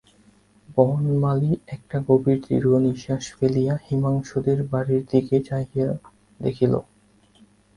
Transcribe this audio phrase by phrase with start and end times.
[0.77, 5.89] বনমালী একটা গভীর দীর্ঘনিশ্বাস ফেলিয়া হিমাংশুদের বাড়ির দিকে চাহিয়া
[6.39, 6.73] দেখিল।